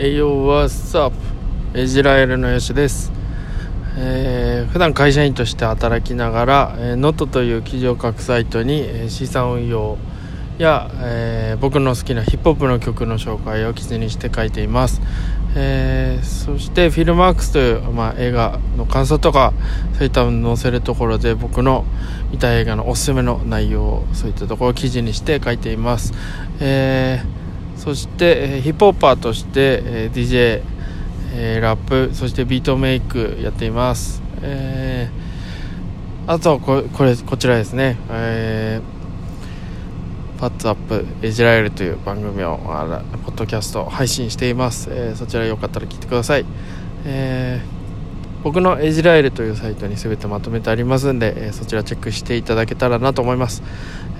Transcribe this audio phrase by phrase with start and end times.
[0.00, 1.10] 栄養はサー
[1.72, 3.10] プイジラエルのよしです、
[3.96, 9.98] えー、普段会社員として働きながら、えー、ノットという記事を書くサイトに、えー、資産運用
[10.56, 15.00] や、えー、僕の好きなヒップホップの曲の紹介を記事にして書いています、
[15.56, 19.52] えー、そしてフィルマークスという、まあ、映画の感想とか
[19.94, 21.84] そういったのを載せるところで僕の
[22.30, 26.12] 見た映画のおすすめの内容をそういったところを記事にして書いています、
[26.60, 27.47] えー
[27.78, 30.62] そして、えヒップホッパーとして、え DJ、
[31.32, 42.58] えラップそしてビートメイクやっています、えー、あとここれこちらですね、えー、パッツアップエジラエルという番組を
[43.24, 46.44] ポッドキャスト配信しています、えー、そちらよかったら聞いてください、
[47.04, 53.62] えー、僕のエジラエルというサイトに全てまとめてありますんで、えそちらチェックしていただけたらなと思います、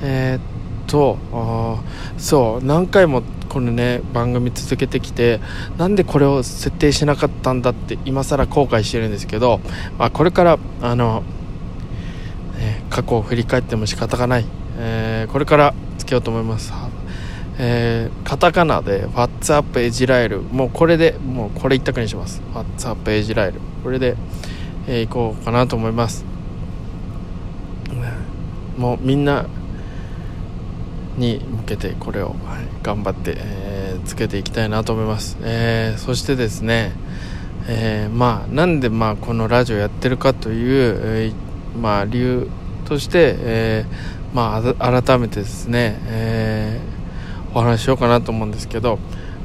[0.02, 1.82] えーとあ
[2.16, 5.40] そう何回もこのね番組続けてきて
[5.76, 9.60] なんでこれを設定しなかったんだって今更後悔してるんですけど、
[9.98, 11.22] まあ、これからあの、
[12.58, 14.44] ね、過去を振り返っても仕方がない、
[14.78, 16.72] えー、これからつけようと思います。
[17.60, 20.42] えー、カタカナで WhatsApp エジラエル。
[20.42, 22.40] もうこれでもうこれ一択にします。
[22.54, 23.60] WhatsApp エジラエル。
[23.82, 24.16] これで、
[24.86, 26.24] えー、いこうかなと思います。
[28.78, 29.46] もうみんな
[31.18, 32.36] に向けてこれを、はい、
[32.82, 36.92] 頑張って、えー、つけていきたいなと思います、えー、そしてですね、
[37.68, 42.48] えー、まあなんでまあこのラジオやってるかという、えー、まあ理由
[42.86, 48.98] として、えー、まあ改めてですね、えー、お話ししようかなと思うんですけど、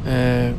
[0.06, 0.54] え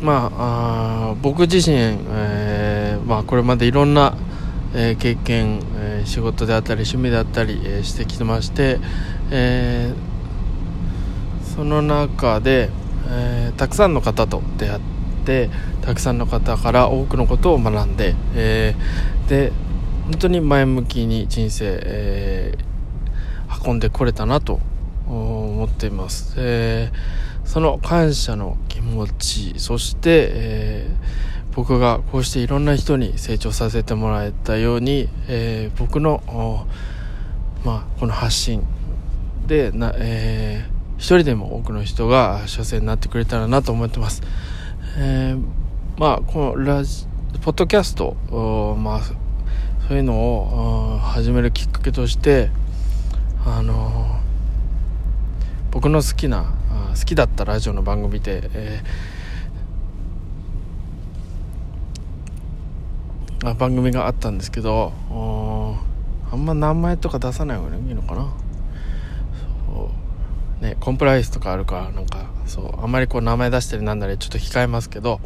[0.00, 1.76] ー、まああ僕自身、
[2.10, 4.14] えー、まあこれまでいろんな
[4.74, 8.78] えー、経験、えー、仕事であったり趣味であったり、えー、してきてまして、
[9.30, 9.92] え
[11.42, 12.70] その中で、
[13.08, 14.80] えたくさんの方と出会っ
[15.24, 15.50] て
[15.82, 18.74] たくさんの方から多くのことを学んで、え
[19.28, 19.52] で
[20.04, 22.54] 本当に前向きに人生、え
[23.66, 24.60] 運んでこれたなと
[25.06, 26.92] 思っています、え
[27.44, 36.22] その感謝の気持ちそして、えー僕がこうしていろんな人に成長させてもらえたように、えー、僕の、
[37.64, 38.62] まあ、この発信
[39.46, 44.22] でな、えー、一人でも多くの人が幸せになってくれたらなと思ってます。
[44.96, 45.42] えー、
[45.98, 47.06] まあ、このラジ、
[47.42, 48.14] ポッドキャスト、
[48.78, 49.00] まあ、
[49.88, 52.50] そういうのを始めるきっかけとして、
[53.44, 54.20] あの
[55.72, 56.54] 僕の好きな、
[56.96, 59.20] 好きだったラジオの番組で、えー
[63.28, 64.92] あ番組があったんですけど
[66.30, 68.32] あんま名前とか出さない方がいいのかな。
[69.74, 70.00] そう。
[70.60, 75.20] ねコンプライアンスとかあるからなんかそうあんまりこう名前出したりなんだりちょっと控えますけど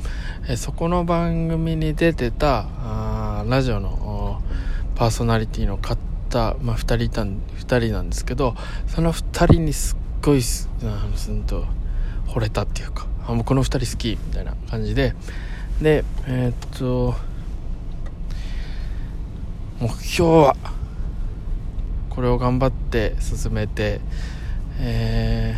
[0.49, 4.41] えそこの番組に出てたあラジオの
[4.95, 8.55] パーソナリティの方、まあ、2人いたん2人なんですけど
[8.87, 10.69] その2人にすっごいす
[11.31, 11.65] んと
[12.29, 15.15] 惚れたっていうかあもうこの2人好きみたいな感じで。
[15.83, 17.17] でえー、っと
[19.81, 20.57] 目標は
[22.11, 24.01] これを頑張って進めて、
[24.79, 25.57] え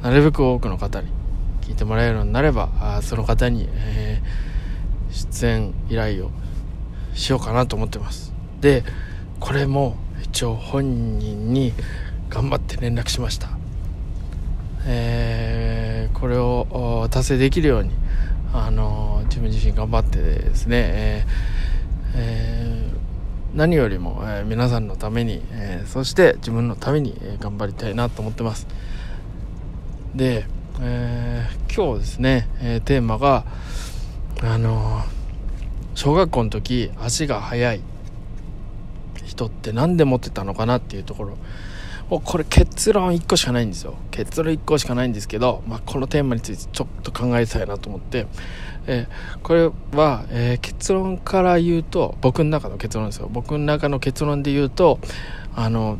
[0.00, 1.08] ー、なるべく多くの方に
[1.62, 6.30] 聞いてもらえるようになればあその方に、えー、出演依頼を
[7.14, 8.32] しようかなと思ってます。
[8.60, 8.84] で
[9.40, 11.72] これも一応本人に
[12.28, 13.48] 頑張って連絡しました。
[14.84, 17.90] えー、これを達成できるように
[18.52, 21.78] あの自分自身頑張ってですね、えー
[22.14, 22.57] えー、
[23.58, 28.68] 何よりも、えー、皆さんのために、えそして自分のために、え頑張りたいなと思ってます。
[30.14, 30.46] で、
[30.80, 33.44] え今日ですね、えテーマが
[34.44, 35.02] あの
[35.96, 37.80] 小学校の時足が速い
[39.24, 41.36] 人って何で持ってたのかなっていうところ。
[42.10, 43.94] もうこれ結論1個しかないんですよ。
[44.10, 48.26] 結論1個しかないんですけど、まあ、このテーマについてちょっと考えたいなと思って、
[48.86, 53.28] えー、これは、えー、結論から言うと僕の中の結論ですよ。
[53.30, 54.98] 僕の中の結論で言うと
[55.54, 55.98] あの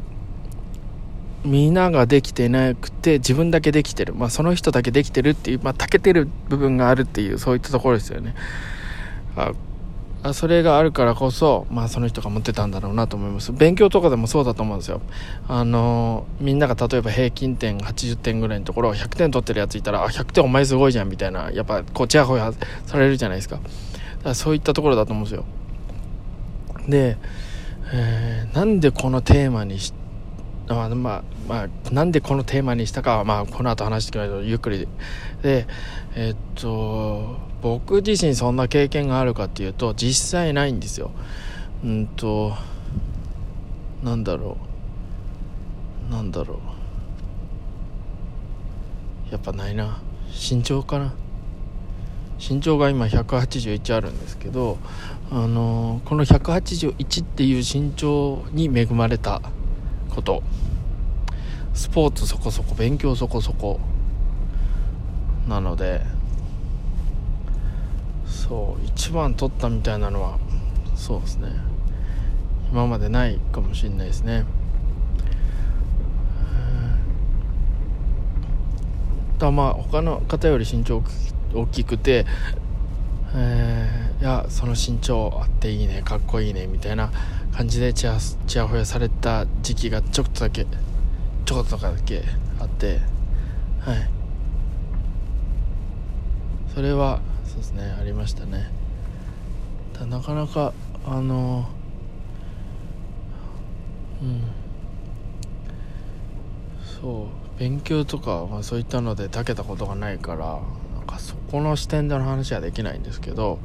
[1.44, 8.34] みんなができてなくて自分だけできてる、まあ、その人だけできてるっていう、まあ、長けてる部分があるっていうそういったところですよね。
[9.37, 9.52] あ
[10.32, 13.52] それがあるからこそ、まあ、その人が持ってたんだろうなと思います。
[13.52, 15.00] 勉強とかでもそうだと思うんですよ。
[15.46, 22.52] あのみんなが例えば平均点80点ぐらいのところ100点取ってるやついたらあ100点お前すごいじゃんみたいなやっぱこうちやほや
[22.86, 23.56] されるじゃないですか。
[23.56, 23.68] だか
[24.24, 25.44] らそういったところだと思うんですよ。
[26.88, 27.16] で、
[27.92, 29.92] えー、なんでこのテーマにし
[30.68, 34.86] あまあまあ、なんでこのテーマにしたかは、まあ、この後話してくれるとゆっくり
[35.42, 35.66] で。
[36.14, 41.10] えっと僕自身そんな経験があるかっていうと実際ないんですよ。
[41.84, 42.55] うんと
[44.02, 44.56] なんだろ
[46.10, 46.12] う。
[46.12, 46.60] なんだろ
[49.28, 49.32] う。
[49.32, 50.00] やっぱないな。
[50.28, 51.14] 身長かな。
[52.38, 54.78] 身長が今181あるんですけど、
[55.31, 59.43] あのこの181っていう身長に恵まれた
[60.11, 60.43] こと。
[61.75, 63.78] スポーツそこそこ勉強そこそこ
[65.46, 66.02] なので
[68.48, 70.38] そう一番取ったみたいなのは
[70.96, 71.48] そうですね。
[72.72, 74.44] 今までないかもしれないですね。
[79.38, 81.02] だまあ他の方より身長
[81.54, 82.26] 大きくて、
[83.34, 87.12] えー、いやその身長あっていいねかっこいいねみたいな
[87.52, 90.66] 感じでチヤチヤホヤされた時期がちょっとだけ
[91.44, 92.24] ちょっとだけ
[92.58, 92.98] あって
[93.80, 94.10] はい。
[96.74, 97.20] それは
[97.58, 98.70] そうですねありましたね。
[100.08, 100.72] なかなか
[101.05, 101.69] あの
[104.22, 104.43] うん。
[107.00, 110.60] そう勉強とか、まあ、そういったので長けたことがないから
[110.94, 113.58] なんかそこの視点での話はできないんですけど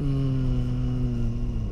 [0.00, 1.68] うん。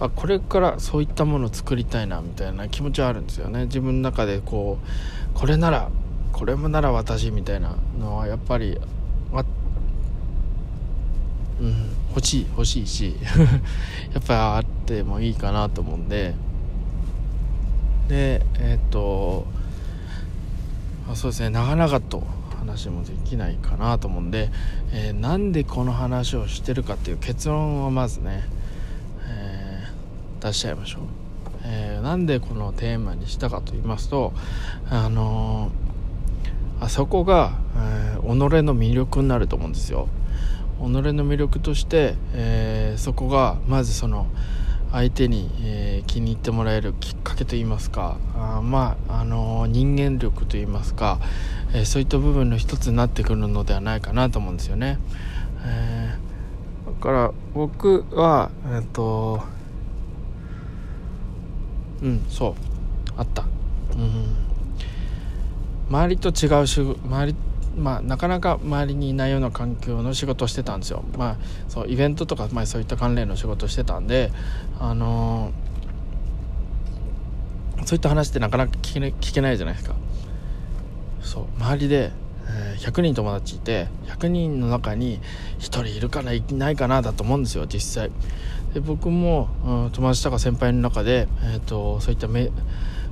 [0.00, 3.66] あこれからそういったものを作りたいなみたいな気持ちはあるんですよね。
[3.66, 5.90] 自分の中でこうこれなら
[6.36, 8.78] これもなら私みたいなのはやっぱり
[9.32, 9.42] あ
[11.60, 11.74] うん
[12.10, 13.16] 欲しい欲しいし
[14.12, 16.34] やっぱりあってもいいかなと思うんで。
[18.08, 19.46] でえっ、と
[21.14, 22.22] そうですね長々と
[22.56, 24.50] 話もできないかなと思うんで、
[24.92, 28.44] えー、なんでこの話をしてるかっていう結論をまずね、
[29.26, 31.02] えー、出しちゃいましょう、
[31.64, 34.32] えー、なんでこのテーマにしたかと言いますと
[34.88, 35.72] あの
[36.80, 40.08] あそこが、え己の魅力になると思うんですよ。
[40.78, 44.26] 己の魅力として、えそこがまずその
[44.92, 51.18] 相手に、えー、気に入ってもらえるきっかけといいますかあまあ、あのー、人間力といいますか、
[51.74, 54.98] えー、そういった部分の一つになってくるのではないかなと思うんですよね、
[55.64, 56.16] え
[56.86, 59.42] だから僕はえっと
[62.02, 62.54] うんそう。
[63.16, 63.42] あった。
[63.42, 64.45] うん。
[65.88, 67.36] 周りと違う周り
[67.76, 71.36] まあ、なかなか周りにいないような環境の仕事をしてたんですよ、まあ、
[71.68, 74.32] そうイベントとか、まあ、そういった関連の仕事をしてたんで、
[74.80, 79.94] あのー、そういった話ってなかなか聞け,、聞けないじゃないですか。
[81.20, 82.12] そう周りで、
[82.48, 85.20] えー、100人友達いて100人の中に
[85.58, 88.10] 1人いるかないないかなだと思うんですよ実際。
[88.72, 92.50] で僕も、うん、友達とか先輩の中で、えーと、そういったメ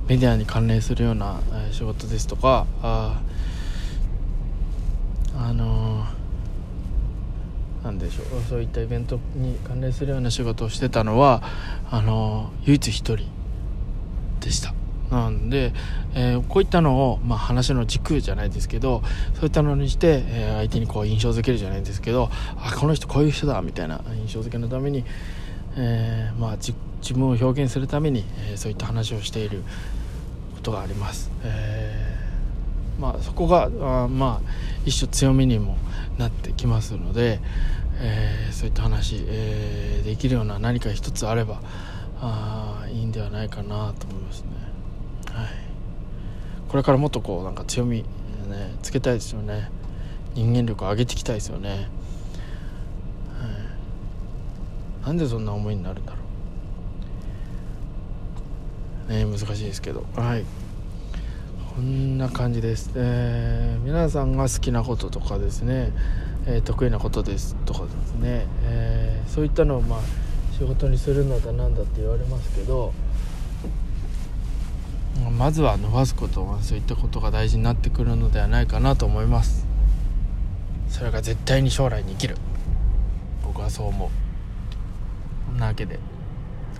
[0.07, 1.39] メディアに関連するような、
[1.71, 3.21] 仕事ですとかあ
[5.37, 11.43] あのー、でしょうそういったイベントに関連するような仕事をしてたのは
[11.91, 13.17] あのー、唯一一人
[14.39, 14.73] でした。
[15.11, 15.71] なんで、
[16.15, 19.03] えー、こういったのを、まあ、話の軸じゃないですけど
[19.35, 25.05] そういったのにして、えー、相手にこう印象づけるじゃないですけどあこの人こういう人だみたいな印象づけのために、
[25.77, 26.57] え、まあ、
[27.05, 29.61] 自分を表現するために、えそういった話をしている
[30.55, 31.29] ことがあります。
[31.43, 32.15] え
[32.99, 33.69] まあ、そこが
[34.03, 34.49] あまあ
[34.85, 35.77] 一種強みにも
[36.17, 37.39] なってきますので、
[37.99, 41.61] えー、そういった話、えー、できるような何か一つあれば
[42.21, 44.47] あいいんではないかなと思いますね、
[45.29, 45.47] はい、
[46.69, 48.05] これからもっとこうなんか強み、ね、
[48.81, 49.69] つけたいですよね。
[50.33, 51.75] 人間力を上げていきたいですよね、は
[55.03, 56.24] い、なんでそんな思いになるんだろう。
[59.07, 60.05] ね難しいですけど。
[60.15, 60.45] はい。
[61.75, 65.91] こんな感じです、えー、皆さんが好きなこととかですね、
[66.45, 69.99] えー、得意なことですとかですね、えー、そういったのをまあ
[70.57, 72.93] 仕事にするのだなんだって言われますけど。
[75.37, 79.65] まずは伸ばすことそういったことが大事になってくるのではないかなと思います。
[80.89, 82.37] それが絶対に将来に生きる。
[83.43, 84.09] 僕はそう思う。
[85.47, 85.99] こんなわけで。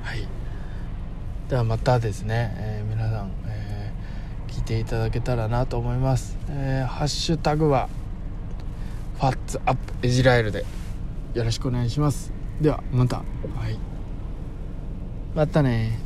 [0.04, 0.28] はい。
[1.50, 3.32] ではまたですね、えー、皆さん
[4.48, 7.88] 聞いていただけたらなと思います、えー、ハッシュタグは
[9.18, 10.66] ファッツアップエジラエルで
[11.36, 12.32] よろしくお願いします。
[12.62, 13.18] ではまた。
[13.18, 13.24] は
[13.70, 13.78] い。
[15.36, 16.00] またね